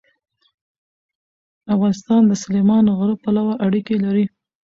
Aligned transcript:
افغانستان 1.73 2.21
د 2.27 2.31
سلیمان 2.43 2.85
غر 2.97 3.11
پلوه 3.23 3.53
اړیکې 3.65 3.95
لري. 4.05 4.25